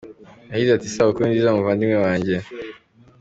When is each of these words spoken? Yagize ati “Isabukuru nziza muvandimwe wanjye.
Yagize 0.51 0.71
ati 0.73 0.85
“Isabukuru 0.87 1.25
nziza 1.29 1.55
muvandimwe 1.55 1.97
wanjye. 2.05 2.35